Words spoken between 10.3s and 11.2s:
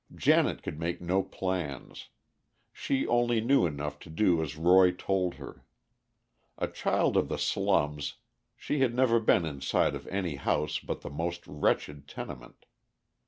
house but the